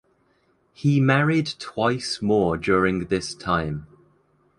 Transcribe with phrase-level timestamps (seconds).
[0.73, 3.85] He married twice more during this time.